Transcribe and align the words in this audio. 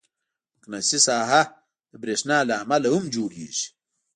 مقناطیسي 0.55 0.99
ساحه 1.07 1.41
د 1.91 1.93
برېښنا 2.03 2.37
له 2.49 2.55
امله 2.63 2.87
هم 2.95 3.05
جوړېږي. 3.15 3.67